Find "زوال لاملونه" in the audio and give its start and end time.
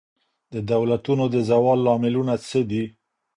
1.49-2.33